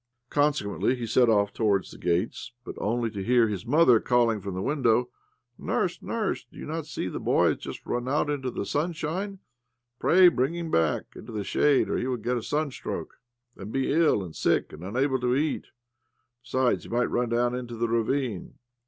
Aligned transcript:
Consequently 0.31 0.95
he 0.95 1.05
set 1.05 1.29
off 1.29 1.53
towards 1.53 1.93
94 1.93 1.99
OBLOMOV 1.99 1.99
the 1.99 2.21
gates— 2.25 2.51
but 2.63 2.75
only 2.79 3.11
to 3.11 3.23
hear 3.23 3.47
his 3.47 3.67
mother 3.67 3.99
calling 3.99 4.41
from 4.41 4.57
a 4.57 4.61
window 4.63 5.09
—"Nurse, 5.59 6.01
nurse, 6.01 6.43
do 6.43 6.57
you 6.57 6.65
not 6.65 6.87
see 6.87 7.05
that 7.05 7.11
the 7.11 7.19
boy 7.19 7.49
has 7.49 7.57
just 7.59 7.85
run 7.85 8.07
out 8.09 8.27
into 8.27 8.49
the 8.49 8.65
sunshine? 8.65 9.37
Pray 9.99 10.27
bring 10.27 10.55
him 10.55 10.71
back 10.71 11.03
into 11.15 11.31
the 11.31 11.43
shade, 11.43 11.87
or 11.87 11.99
he 11.99 12.07
will 12.07 12.17
get 12.17 12.35
a 12.35 12.41
sunstroke, 12.41 13.19
and 13.55 13.71
be 13.71 13.93
ill, 13.93 14.23
and 14.23 14.35
sick, 14.35 14.73
and 14.73 14.83
unable 14.83 15.19
to 15.19 15.35
eat! 15.35 15.65
Besides, 16.41 16.81
he 16.85 16.89
might 16.89 17.05
run 17.11 17.29
down 17.29 17.53
into 17.53 17.75
the 17.75 17.87
ravine 17.87 18.55